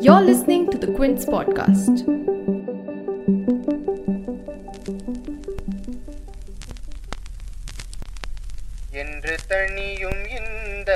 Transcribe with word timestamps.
You're 0.00 0.20
listening 0.20 0.68
to 0.70 0.78
the 0.78 0.88
Quint 0.88 1.20
Podcast. 1.26 1.94
என்று 9.02 9.34
இந்த 10.38 10.90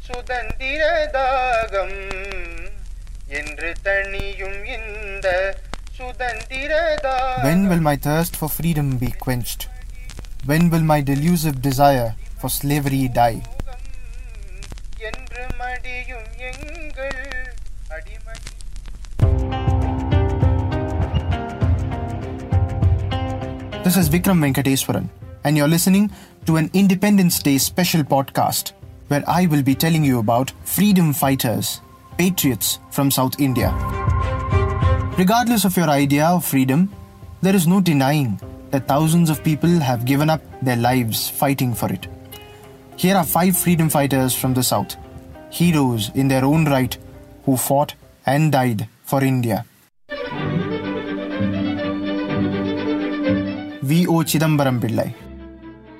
சுதந்திர 0.00 0.82
தாகம் 1.14 1.96
என்று 3.38 3.70
இந்த 4.76 5.28
சுதந்திர 5.92 6.72
தாகம் 7.02 7.46
When 7.48 7.62
will 7.70 7.80
my 7.80 7.96
thirst 7.96 8.36
for 8.36 8.50
freedom 8.58 8.90
be 8.98 9.10
quenched? 9.26 9.64
When 10.46 10.68
will 10.70 10.86
my 10.92 11.00
delusive 11.00 11.62
desire 11.62 12.10
for 12.38 12.50
slavery 12.50 13.08
die? 13.22 13.40
என்று 15.79 15.79
மடியும் 15.79 16.29
எங்கள் 16.49 17.19
அடிமடி 17.95 18.51
This 23.85 23.97
is 24.01 24.07
Vikram 24.13 24.39
Venkateswaran, 24.43 25.03
and 25.45 25.53
you're 25.57 25.73
listening 25.73 26.05
to 26.47 26.53
an 26.61 26.67
Independence 26.81 27.35
Day 27.47 27.57
special 27.67 28.03
podcast 28.13 28.65
where 29.09 29.25
I 29.39 29.45
will 29.51 29.61
be 29.69 29.75
telling 29.83 30.05
you 30.09 30.17
about 30.23 30.53
freedom 30.75 31.09
fighters, 31.21 31.67
patriots 32.21 32.69
from 32.95 33.09
South 33.17 33.35
India. 33.47 33.69
Regardless 35.21 35.65
of 35.69 35.77
your 35.79 35.89
idea 36.03 36.25
of 36.37 36.49
freedom, 36.53 36.81
there 37.45 37.57
is 37.59 37.67
no 37.73 37.79
denying 37.91 38.31
that 38.71 38.89
thousands 38.93 39.29
of 39.33 39.45
people 39.49 39.75
have 39.89 40.09
given 40.11 40.31
up 40.35 40.43
their 40.69 40.81
lives 40.89 41.21
fighting 41.41 41.73
for 41.81 41.89
it. 41.97 42.05
Here 43.03 43.17
are 43.21 43.27
five 43.37 43.55
freedom 43.63 43.89
fighters 43.97 44.33
from 44.41 44.53
the 44.59 44.65
South, 44.73 44.93
heroes 45.50 46.10
in 46.14 46.28
their 46.28 46.44
own 46.44 46.64
right, 46.64 46.96
who 47.44 47.56
fought 47.56 47.94
and 48.26 48.52
died 48.52 48.88
for 49.02 49.22
India. 49.22 49.64
V.O. 53.82 54.22
Chidambaram 54.30 54.80
Pillai. 54.80 55.12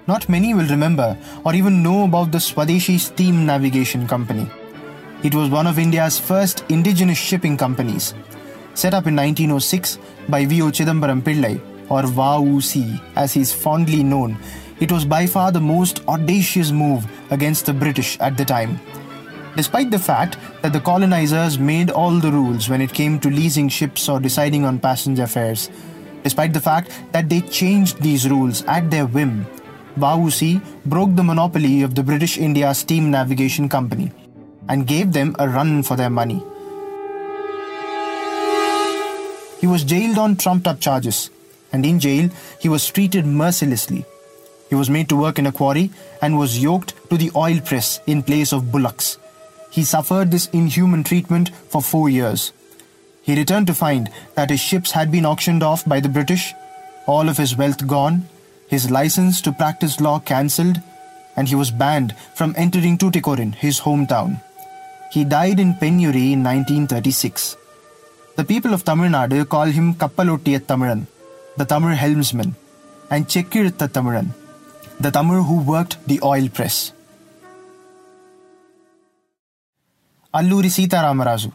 Not 0.07 0.29
many 0.29 0.55
will 0.55 0.67
remember 0.67 1.17
or 1.45 1.55
even 1.55 1.83
know 1.83 2.05
about 2.05 2.31
the 2.33 2.39
Swadeshi 2.39 2.99
Steam 2.99 3.45
Navigation 3.47 4.07
Company. 4.07 4.49
It 5.23 5.35
was 5.35 5.51
one 5.51 5.67
of 5.67 5.79
India's 5.79 6.19
first 6.19 6.65
indigenous 6.69 7.19
shipping 7.19 7.57
companies. 7.57 8.15
Set 8.75 8.95
up 8.95 9.07
in 9.07 9.17
1906 9.17 9.99
by 10.29 10.47
V.O. 10.47 10.71
Chidambaram 10.71 11.21
Pillai, 11.21 11.61
or 11.91 12.03
VAUC 12.03 13.01
as 13.17 13.35
he 13.35 13.41
is 13.41 13.53
fondly 13.53 14.03
known, 14.03 14.39
it 14.79 14.91
was 14.91 15.05
by 15.05 15.27
far 15.27 15.53
the 15.53 15.61
most 15.61 16.01
audacious 16.09 16.71
move 16.71 17.05
against 17.31 17.67
the 17.67 17.73
British 17.75 18.19
at 18.21 18.37
the 18.37 18.45
time. 18.45 18.81
Despite 19.57 19.91
the 19.91 19.99
fact 19.99 20.39
that 20.63 20.73
the 20.73 20.81
colonizers 20.81 21.59
made 21.59 21.91
all 21.91 22.13
the 22.13 22.31
rules 22.31 22.69
when 22.69 22.81
it 22.81 22.95
came 22.95 23.19
to 23.21 23.29
leasing 23.29 23.69
ships 23.69 24.09
or 24.09 24.21
deciding 24.21 24.65
on 24.65 24.79
passenger 24.79 25.27
fares, 25.27 25.69
despite 26.23 26.53
the 26.53 26.61
fact 26.61 26.93
that 27.13 27.29
they 27.29 27.41
changed 27.41 28.01
these 28.01 28.29
rules 28.29 28.63
at 28.65 28.91
their 28.91 29.07
whim, 29.07 29.47
Vauci 29.99 30.63
broke 30.87 31.17
the 31.17 31.25
monopoly 31.25 31.83
of 31.83 31.95
the 31.95 32.03
British 32.03 32.39
India 32.39 32.73
Steam 32.75 33.11
Navigation 33.11 33.69
Company 33.69 34.13
and 34.69 34.87
gave 34.87 35.13
them 35.13 35.35
a 35.39 35.49
run 35.49 35.83
for 35.83 35.97
their 35.97 36.11
money. 36.11 36.43
He 39.61 39.67
was 39.67 39.85
jailed 39.85 40.17
on 40.17 40.37
trumped 40.37 40.69
up 40.69 40.81
charges, 40.81 41.29
and 41.73 41.85
in 41.85 41.99
jail, 41.99 42.31
he 42.61 42.69
was 42.69 42.89
treated 42.89 43.27
mercilessly. 43.27 44.07
He 44.69 44.77
was 44.77 44.89
made 44.89 45.09
to 45.09 45.17
work 45.17 45.39
in 45.39 45.47
a 45.47 45.53
quarry 45.53 45.91
and 46.23 46.39
was 46.39 46.63
yoked 46.63 46.95
to 47.11 47.17
the 47.17 47.33
oil 47.35 47.61
press 47.61 48.01
in 48.07 48.23
place 48.23 48.53
of 48.53 48.71
bullocks. 48.71 49.19
He 49.71 49.85
suffered 49.85 50.31
this 50.31 50.49
inhuman 50.53 51.05
treatment 51.05 51.51
for 51.69 51.81
four 51.81 52.09
years. 52.09 52.53
He 53.23 53.37
returned 53.37 53.67
to 53.69 53.75
find 53.75 54.11
that 54.35 54.51
his 54.51 54.61
ships 54.61 54.91
had 54.93 55.13
been 55.13 55.27
auctioned 55.27 55.63
off 55.63 55.85
by 55.85 56.01
the 56.01 56.09
British, 56.09 56.53
all 57.07 57.29
of 57.29 57.39
his 57.39 57.57
wealth 57.57 57.87
gone, 57.87 58.29
his 58.69 58.91
license 58.91 59.41
to 59.43 59.53
practice 59.53 60.01
law 60.01 60.19
cancelled, 60.19 60.81
and 61.37 61.49
he 61.49 61.55
was 61.55 61.71
banned 61.71 62.15
from 62.35 62.55
entering 62.57 62.99
Tuticorin, 62.99 63.55
his 63.55 63.81
hometown. 63.81 64.43
He 65.13 65.25
died 65.25 65.61
in 65.61 65.75
penury 65.75 66.33
in 66.33 66.43
1936. 66.45 67.57
The 68.37 68.45
people 68.45 68.75
of 68.75 68.85
Tamil 68.85 69.11
Nadu 69.11 69.49
call 69.49 69.67
him 69.67 69.95
Kappalottiyat 69.95 71.07
the 71.57 71.65
Tamil 71.65 71.97
helmsman, 71.97 72.55
and 73.11 73.27
Chekkirtha 73.27 73.93
the 75.01 75.11
Tamil 75.11 75.43
who 75.43 75.61
worked 75.61 76.07
the 76.07 76.21
oil 76.23 76.49
press. 76.49 76.93
Alluri 80.33 80.71
Sitaramaraju. 80.71 81.51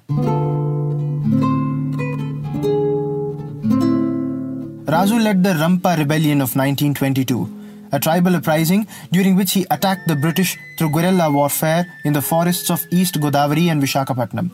Raju 4.85 5.23
led 5.23 5.43
the 5.43 5.53
Rampa 5.53 5.97
Rebellion 5.97 6.41
of 6.41 6.57
1922, 6.57 7.87
a 7.93 7.99
tribal 8.01 8.35
uprising 8.35 8.85
during 9.13 9.37
which 9.37 9.53
he 9.53 9.65
attacked 9.71 10.09
the 10.09 10.15
British 10.17 10.57
through 10.77 10.89
guerrilla 10.89 11.31
warfare 11.31 11.85
in 12.03 12.11
the 12.11 12.21
forests 12.21 12.69
of 12.69 12.85
East 12.91 13.15
Godavari 13.15 13.71
and 13.71 13.81
Vishakhapatnam. 13.81 14.51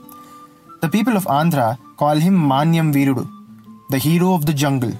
The 0.81 0.89
people 0.89 1.17
of 1.17 1.25
Andhra 1.25 1.79
call 1.97 2.17
him 2.17 2.37
Manyam 2.37 2.93
Virudu, 2.93 3.27
the 3.89 3.97
hero 3.97 4.35
of 4.35 4.45
the 4.45 4.53
jungle. 4.53 4.93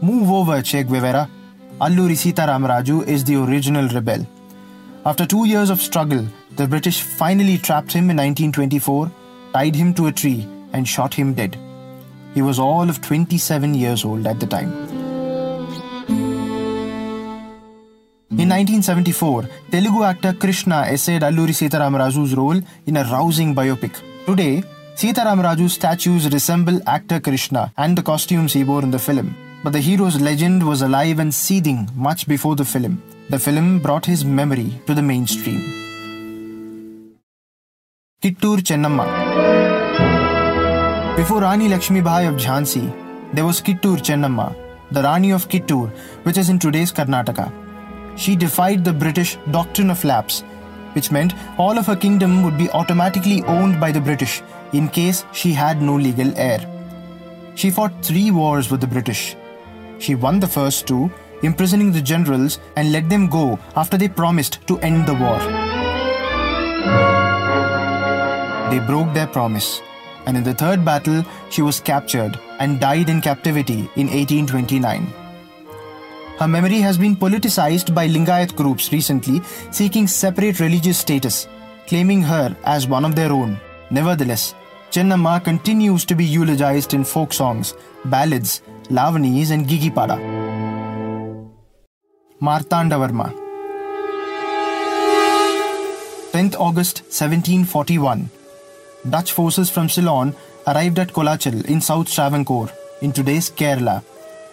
Move 0.00 0.30
over, 0.30 0.62
Che 0.62 0.84
Guevara. 0.84 1.28
Alluri 1.82 2.16
Sitaramraju 2.16 3.06
is 3.06 3.24
the 3.24 3.36
original 3.36 3.88
rebel. 3.88 4.26
After 5.04 5.26
two 5.26 5.44
years 5.44 5.68
of 5.68 5.82
struggle, 5.82 6.26
the 6.56 6.66
British 6.66 7.00
finally 7.02 7.58
trapped 7.58 7.92
him 7.92 8.10
in 8.10 8.16
1924, 8.16 9.10
tied 9.52 9.74
him 9.74 9.92
to 9.94 10.06
a 10.06 10.12
tree, 10.12 10.46
and 10.72 10.86
shot 10.86 11.14
him 11.14 11.34
dead. 11.34 11.56
He 12.34 12.42
was 12.42 12.58
all 12.58 12.88
of 12.88 13.00
27 13.00 13.74
years 13.74 14.04
old 14.04 14.26
at 14.26 14.40
the 14.40 14.46
time. 14.46 14.72
In 18.36 18.48
1974, 18.48 19.48
Telugu 19.70 20.02
actor 20.02 20.32
Krishna 20.32 20.82
essayed 20.90 21.22
Alluri 21.22 21.54
Sitaramaraju's 21.60 22.34
role 22.34 22.60
in 22.86 22.96
a 22.96 23.04
rousing 23.04 23.54
biopic. 23.54 23.94
Today, 24.26 24.64
Sitaramaraju 24.96 25.70
statues 25.70 26.28
resemble 26.32 26.80
actor 26.88 27.20
Krishna 27.20 27.72
and 27.76 27.96
the 27.96 28.02
costumes 28.02 28.52
he 28.52 28.64
wore 28.64 28.82
in 28.82 28.90
the 28.90 28.98
film. 28.98 29.36
But 29.62 29.72
the 29.72 29.80
hero's 29.80 30.20
legend 30.20 30.66
was 30.66 30.82
alive 30.82 31.20
and 31.20 31.32
seething 31.32 31.88
much 31.94 32.28
before 32.28 32.56
the 32.56 32.64
film. 32.64 33.02
The 33.30 33.38
film 33.38 33.78
brought 33.78 34.04
his 34.06 34.24
memory 34.24 34.80
to 34.86 34.94
the 34.94 35.02
mainstream. 35.02 35.83
Kittur 38.24 38.56
Chennamma 38.68 39.04
Before 41.14 41.42
Rani 41.42 41.68
Lakshmi 41.68 42.00
Bai 42.00 42.22
of 42.22 42.36
Jhansi, 42.36 42.90
there 43.34 43.44
was 43.44 43.60
Kittur 43.60 43.98
Chennamma, 43.98 44.56
the 44.90 45.02
Rani 45.02 45.30
of 45.30 45.46
Kittur, 45.50 45.90
which 46.22 46.38
is 46.38 46.48
in 46.48 46.58
today's 46.58 46.90
Karnataka. 46.90 47.52
She 48.16 48.34
defied 48.34 48.82
the 48.82 48.94
British 48.94 49.36
doctrine 49.50 49.90
of 49.90 50.02
lapse, 50.04 50.40
which 50.94 51.10
meant 51.10 51.34
all 51.58 51.76
of 51.76 51.86
her 51.86 51.96
kingdom 51.96 52.42
would 52.44 52.56
be 52.56 52.70
automatically 52.70 53.42
owned 53.42 53.78
by 53.78 53.92
the 53.92 54.00
British 54.00 54.40
in 54.72 54.88
case 54.88 55.26
she 55.34 55.52
had 55.52 55.82
no 55.82 55.94
legal 55.94 56.32
heir. 56.38 56.66
She 57.56 57.70
fought 57.70 58.02
three 58.02 58.30
wars 58.30 58.70
with 58.70 58.80
the 58.80 58.86
British. 58.86 59.36
She 59.98 60.14
won 60.14 60.40
the 60.40 60.48
first 60.48 60.86
two, 60.86 61.12
imprisoning 61.42 61.92
the 61.92 62.00
generals 62.00 62.58
and 62.76 62.90
let 62.90 63.10
them 63.10 63.28
go 63.28 63.58
after 63.76 63.98
they 63.98 64.08
promised 64.08 64.66
to 64.68 64.78
end 64.78 65.06
the 65.06 65.12
war. 65.12 65.63
They 68.70 68.78
broke 68.78 69.12
their 69.12 69.26
promise, 69.26 69.80
and 70.26 70.36
in 70.36 70.42
the 70.42 70.54
third 70.54 70.84
battle, 70.84 71.24
she 71.50 71.62
was 71.62 71.80
captured 71.80 72.38
and 72.58 72.80
died 72.80 73.08
in 73.08 73.20
captivity 73.20 73.90
in 73.96 74.08
1829. 74.08 75.06
Her 76.38 76.48
memory 76.48 76.80
has 76.80 76.98
been 76.98 77.14
politicized 77.14 77.94
by 77.94 78.08
Lingayat 78.08 78.56
groups 78.56 78.90
recently 78.90 79.40
seeking 79.70 80.06
separate 80.08 80.60
religious 80.60 80.98
status, 80.98 81.46
claiming 81.86 82.22
her 82.22 82.56
as 82.64 82.88
one 82.88 83.04
of 83.04 83.14
their 83.14 83.32
own. 83.32 83.60
Nevertheless, 83.90 84.54
Chennamma 84.90 85.44
continues 85.44 86.04
to 86.06 86.14
be 86.14 86.24
eulogized 86.24 86.94
in 86.94 87.04
folk 87.04 87.32
songs, 87.32 87.74
ballads, 88.06 88.62
lavanis, 88.88 89.50
and 89.50 89.66
gigipada. 89.66 90.18
Martandavarma 92.40 93.32
10th 96.32 96.56
August 96.58 97.02
1741 97.04 98.28
Dutch 99.08 99.32
forces 99.32 99.68
from 99.68 99.88
Ceylon 99.88 100.34
arrived 100.66 100.98
at 100.98 101.12
Kolachal 101.12 101.64
in 101.66 101.80
South 101.80 102.10
Travancore, 102.10 102.70
in 103.02 103.12
today's 103.12 103.50
Kerala, 103.50 104.02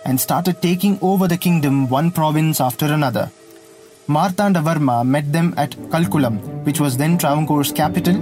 and 0.03 0.19
started 0.19 0.61
taking 0.61 0.99
over 1.01 1.27
the 1.27 1.37
kingdom 1.37 1.87
one 1.87 2.11
province 2.11 2.59
after 2.59 2.85
another. 2.85 3.31
Martandavarma 4.09 5.05
met 5.05 5.31
them 5.31 5.53
at 5.55 5.71
Kalkulam, 5.89 6.65
which 6.65 6.81
was 6.81 6.97
then 6.97 7.17
Travancore's 7.17 7.71
capital. 7.71 8.15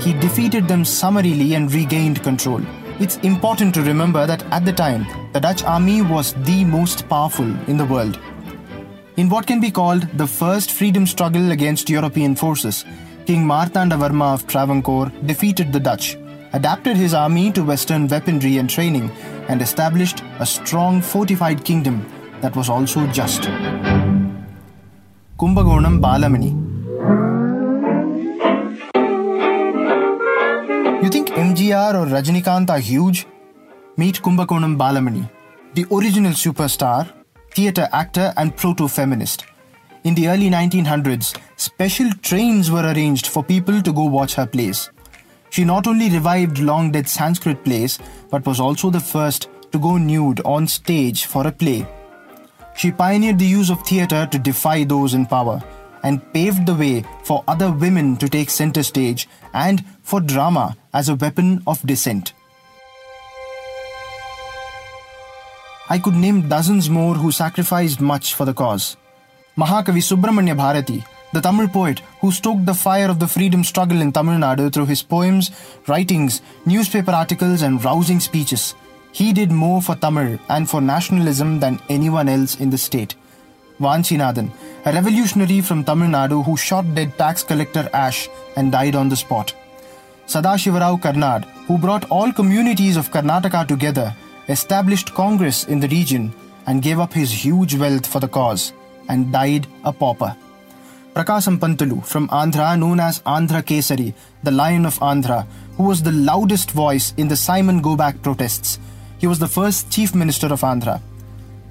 He 0.00 0.14
defeated 0.14 0.66
them 0.66 0.84
summarily 0.86 1.52
and 1.54 1.70
regained 1.70 2.22
control. 2.22 2.62
It's 3.00 3.16
important 3.18 3.74
to 3.74 3.82
remember 3.82 4.26
that 4.26 4.42
at 4.50 4.64
the 4.64 4.72
time, 4.72 5.06
the 5.34 5.40
Dutch 5.40 5.62
army 5.62 6.00
was 6.00 6.32
the 6.44 6.64
most 6.64 7.06
powerful 7.08 7.48
in 7.68 7.76
the 7.76 7.84
world. 7.84 8.18
In 9.18 9.28
what 9.28 9.48
can 9.48 9.60
be 9.60 9.72
called 9.72 10.02
the 10.16 10.28
first 10.28 10.70
freedom 10.70 11.04
struggle 11.04 11.50
against 11.50 11.90
European 11.90 12.36
forces, 12.36 12.84
King 13.26 13.44
Martanda 13.44 13.96
Varma 13.96 14.32
of 14.32 14.46
Travancore 14.46 15.10
defeated 15.26 15.72
the 15.72 15.80
Dutch, 15.80 16.16
adapted 16.52 16.96
his 16.96 17.14
army 17.14 17.50
to 17.50 17.64
Western 17.64 18.06
weaponry 18.06 18.58
and 18.58 18.70
training, 18.70 19.10
and 19.48 19.60
established 19.60 20.22
a 20.38 20.46
strong 20.46 21.02
fortified 21.02 21.64
kingdom 21.64 22.06
that 22.42 22.54
was 22.54 22.68
also 22.68 23.08
just. 23.08 23.42
Kumbakonam 25.36 26.00
Balamani. 26.00 26.52
You 31.02 31.08
think 31.08 31.30
MGR 31.30 31.94
or 31.94 32.06
Rajinikanth 32.06 32.70
are 32.70 32.78
huge? 32.78 33.26
Meet 33.96 34.22
Kumbakonam 34.22 34.78
Balamani, 34.78 35.28
the 35.74 35.86
original 35.90 36.34
superstar, 36.34 37.17
theatre 37.58 37.88
actor, 37.92 38.32
and 38.36 38.56
proto 38.56 38.86
feminist. 38.86 39.44
In 40.04 40.14
the 40.14 40.28
early 40.28 40.48
1900s, 40.48 41.36
special 41.56 42.08
trains 42.22 42.70
were 42.70 42.92
arranged 42.92 43.26
for 43.26 43.42
people 43.42 43.82
to 43.82 43.92
go 43.92 44.04
watch 44.04 44.34
her 44.34 44.46
plays. 44.46 44.90
She 45.50 45.64
not 45.64 45.88
only 45.88 46.08
revived 46.08 46.60
long 46.60 46.92
dead 46.92 47.08
Sanskrit 47.08 47.64
plays, 47.64 47.98
but 48.30 48.46
was 48.46 48.60
also 48.60 48.90
the 48.90 49.00
first 49.00 49.48
to 49.72 49.78
go 49.80 49.96
nude 49.96 50.40
on 50.44 50.68
stage 50.68 51.24
for 51.24 51.48
a 51.48 51.50
play. 51.50 51.84
She 52.76 52.92
pioneered 52.92 53.40
the 53.40 53.52
use 53.58 53.70
of 53.70 53.84
theatre 53.84 54.24
to 54.30 54.38
defy 54.38 54.84
those 54.84 55.14
in 55.14 55.26
power 55.26 55.60
and 56.04 56.32
paved 56.32 56.64
the 56.64 56.76
way 56.76 57.04
for 57.24 57.42
other 57.48 57.72
women 57.72 58.16
to 58.18 58.28
take 58.28 58.50
center 58.50 58.84
stage 58.84 59.28
and 59.52 59.84
for 60.02 60.20
drama 60.20 60.76
as 60.94 61.08
a 61.08 61.16
weapon 61.16 61.60
of 61.66 61.84
dissent. 61.84 62.34
I 65.90 65.98
could 65.98 66.14
name 66.14 66.48
dozens 66.48 66.90
more 66.90 67.14
who 67.14 67.32
sacrificed 67.32 68.00
much 68.00 68.34
for 68.34 68.44
the 68.44 68.54
cause. 68.54 68.96
Mahakavi 69.56 70.02
Subramanya 70.02 70.56
Bharati, 70.56 71.02
the 71.32 71.40
Tamil 71.40 71.68
poet 71.68 72.00
who 72.20 72.30
stoked 72.30 72.66
the 72.66 72.74
fire 72.74 73.08
of 73.08 73.18
the 73.18 73.26
freedom 73.26 73.64
struggle 73.64 74.02
in 74.02 74.12
Tamil 74.12 74.38
Nadu 74.38 74.72
through 74.72 74.86
his 74.86 75.02
poems, 75.02 75.50
writings, 75.86 76.42
newspaper 76.66 77.12
articles, 77.12 77.62
and 77.62 77.82
rousing 77.84 78.20
speeches. 78.20 78.74
He 79.12 79.32
did 79.32 79.50
more 79.50 79.80
for 79.80 79.94
Tamil 79.94 80.38
and 80.48 80.68
for 80.68 80.80
nationalism 80.80 81.60
than 81.60 81.80
anyone 81.88 82.28
else 82.28 82.60
in 82.60 82.70
the 82.70 82.78
state. 82.78 83.14
Vanchinathan, 83.80 84.52
a 84.84 84.92
revolutionary 84.92 85.60
from 85.60 85.84
Tamil 85.84 86.08
Nadu 86.08 86.44
who 86.44 86.56
shot 86.56 86.94
dead 86.94 87.16
tax 87.16 87.42
collector 87.42 87.88
Ashe 87.94 88.28
and 88.56 88.70
died 88.72 88.94
on 88.94 89.08
the 89.08 89.16
spot. 89.16 89.54
Sadashivarao 90.26 91.00
Karnad, 91.00 91.44
who 91.66 91.78
brought 91.78 92.10
all 92.10 92.32
communities 92.32 92.96
of 92.98 93.10
Karnataka 93.10 93.66
together, 93.66 94.14
established 94.48 95.14
Congress 95.14 95.64
in 95.64 95.80
the 95.80 95.88
region, 95.88 96.32
and 96.66 96.82
gave 96.82 96.98
up 96.98 97.12
his 97.12 97.32
huge 97.44 97.74
wealth 97.74 98.06
for 98.06 98.20
the 98.20 98.28
cause, 98.28 98.72
and 99.08 99.32
died 99.32 99.66
a 99.84 99.92
pauper. 99.92 100.36
Prakasam 101.14 101.58
Pantulu 101.58 102.04
from 102.04 102.28
Andhra, 102.28 102.78
known 102.78 103.00
as 103.00 103.20
Andhra 103.22 103.62
Kesari, 103.62 104.14
the 104.42 104.50
Lion 104.50 104.86
of 104.86 104.98
Andhra, 105.00 105.46
who 105.76 105.82
was 105.84 106.02
the 106.02 106.12
loudest 106.12 106.70
voice 106.70 107.14
in 107.16 107.28
the 107.28 107.36
Simon 107.36 107.80
Go 107.80 107.96
Back 107.96 108.22
protests. 108.22 108.78
He 109.18 109.26
was 109.26 109.38
the 109.38 109.48
first 109.48 109.90
Chief 109.90 110.14
Minister 110.14 110.46
of 110.46 110.60
Andhra. 110.60 111.00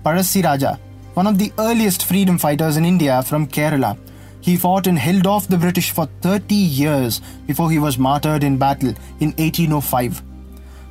Pazhassi 0.04 0.44
Raja, 0.44 0.80
one 1.14 1.28
of 1.28 1.38
the 1.38 1.54
earliest 1.60 2.06
freedom 2.06 2.38
fighters 2.38 2.78
in 2.78 2.86
India 2.86 3.24
from 3.24 3.48
Kerala. 3.48 3.98
He 4.42 4.58
fought 4.58 4.88
and 4.88 5.00
held 5.00 5.26
off 5.26 5.48
the 5.48 5.58
British 5.58 5.92
for 5.92 6.08
30 6.22 6.54
years 6.54 7.22
before 7.46 7.72
he 7.72 7.80
was 7.80 7.98
martyred 7.98 8.44
in 8.44 8.58
battle 8.58 8.94
in 9.20 9.32
1805. 9.38 10.22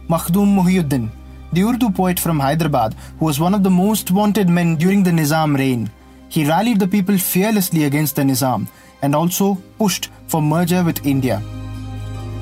Makhdoom 0.08 0.56
Muhyiddin, 0.56 1.10
the 1.56 1.62
Urdu 1.62 1.90
poet 1.90 2.20
from 2.20 2.38
Hyderabad, 2.38 2.94
who 3.18 3.24
was 3.24 3.40
one 3.40 3.54
of 3.54 3.62
the 3.62 3.70
most 3.70 4.10
wanted 4.10 4.46
men 4.46 4.76
during 4.76 5.02
the 5.02 5.10
Nizam 5.10 5.56
reign. 5.56 5.88
He 6.28 6.46
rallied 6.46 6.80
the 6.80 6.86
people 6.86 7.16
fearlessly 7.16 7.84
against 7.84 8.16
the 8.16 8.22
Nizam 8.22 8.66
and 9.00 9.14
also 9.14 9.54
pushed 9.78 10.10
for 10.26 10.42
merger 10.42 10.84
with 10.84 11.06
India. 11.06 11.40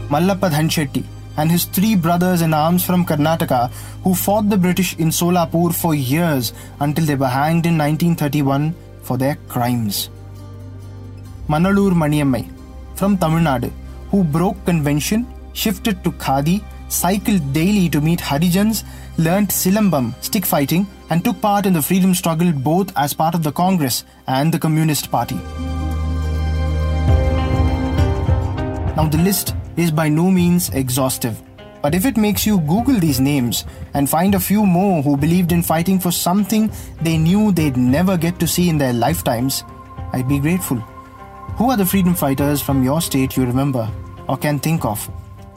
Mallappa 0.09 0.51
Dhanshetty 0.51 1.05
and 1.37 1.49
his 1.49 1.65
three 1.67 1.95
brothers 1.95 2.43
in 2.43 2.53
arms 2.53 2.85
from 2.85 3.05
Karnataka 3.05 3.71
who 4.03 4.17
fought 4.17 4.51
the 4.51 4.57
British 4.57 4.97
in 4.97 5.11
Solapur 5.11 5.73
for 5.73 5.95
years 5.95 6.53
until 6.81 7.05
they 7.05 7.15
were 7.15 7.29
hanged 7.29 7.67
in 7.67 7.79
1931 7.79 8.75
for 9.03 9.17
their 9.17 9.37
crimes. 9.49 10.11
Manalur 11.49 11.93
Maniammal 12.03 12.47
from 12.97 13.17
Tamil 13.17 13.45
Nadu 13.49 13.73
who 14.11 14.25
broke 14.25 14.65
convention, 14.65 15.27
shifted 15.53 16.03
to 16.03 16.11
Khadi, 16.13 16.65
cycled 16.89 17.53
daily 17.53 17.89
to 17.89 18.01
meet 18.01 18.21
Harijans, 18.21 18.85
learnt 19.17 19.51
Silambam, 19.51 20.15
stick 20.23 20.45
fighting, 20.45 20.87
and 21.11 21.25
took 21.25 21.41
part 21.41 21.67
in 21.67 21.73
the 21.73 21.83
freedom 21.83 22.15
struggle 22.15 22.53
both 22.53 22.93
as 22.97 23.15
part 23.15 23.35
of 23.35 23.43
the 23.43 23.53
Congress 23.53 24.05
and 24.27 24.53
the 24.53 24.59
Communist 24.59 25.11
Party. 25.11 25.37
Now, 28.97 29.09
the 29.09 29.19
list 29.19 29.55
is 29.77 29.91
by 29.91 30.09
no 30.09 30.31
means 30.31 30.71
exhaustive, 30.71 31.41
but 31.83 31.95
if 31.95 32.07
it 32.07 32.17
makes 32.17 32.47
you 32.47 32.61
Google 32.61 32.99
these 32.99 33.21
names 33.21 33.65
and 33.93 34.09
find 34.09 34.35
a 34.35 34.41
few 34.41 34.65
more 34.65 35.03
who 35.03 35.17
believed 35.17 35.53
in 35.53 35.63
fighting 35.63 35.99
for 35.99 36.11
something 36.11 36.71
they 37.03 37.19
knew 37.19 37.53
they'd 37.53 37.77
never 37.77 38.17
get 38.17 38.39
to 38.41 38.47
see 38.47 38.69
in 38.69 38.79
their 38.79 38.93
lifetimes, 38.93 39.65
I'd 40.13 40.29
be 40.29 40.39
grateful. 40.39 40.79
Who 41.57 41.71
are 41.71 41.77
the 41.77 41.87
freedom 41.87 42.15
fighters 42.15 42.63
from 42.63 42.83
your 42.83 43.01
state 43.01 43.37
you 43.37 43.45
remember 43.45 43.89
or 44.29 44.37
can 44.37 44.59
think 44.59 44.85
of? 44.85 45.09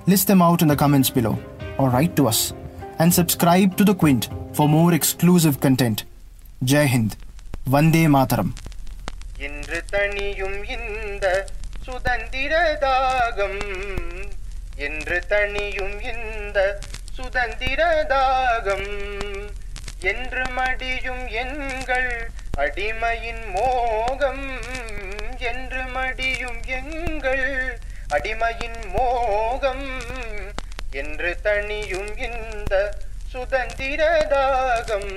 List 0.06 0.27
them 0.27 0.42
out 0.42 0.62
in 0.62 0.68
the 0.68 0.75
comments 0.75 1.10
below 1.10 1.39
or 1.77 1.89
write 1.89 2.15
to 2.18 2.27
us 2.27 2.53
and 3.00 3.14
subscribe 3.14 3.78
to 3.78 3.84
The 3.84 3.96
Quint 3.96 4.24
for 4.54 4.68
more 4.70 4.94
exclusive 4.94 5.60
content. 5.60 6.04
Jai 6.64 6.86
Hind. 6.88 7.14
Vande 7.68 8.04
Mataram. 8.10 8.50
இன்று 9.40 9.80
தனியும் 9.92 10.60
இந்த 10.68 11.26
சுதந்திர 11.86 12.54
தாகம் 12.82 13.60
என்று 14.78 15.18
தனியும் 15.28 15.98
இந்த 16.12 16.58
சுதந்திர 17.14 17.82
தாகம் 18.12 18.90
என்று 20.04 20.44
மடியும் 20.58 21.24
எங்கள் 21.44 22.10
அடிமையின் 22.58 23.44
மோகம் 23.56 24.44
என்று 25.52 25.84
மடியும் 25.96 26.60
எங்கள் 26.78 27.46
அடிமையின் 28.10 28.82
மோகம் 28.96 29.86
என்று 30.98 31.32
தனியும் 31.42 32.12
இந்த 32.28 32.74
சுதந்திர 33.32 34.02
தாகம் 34.32 35.12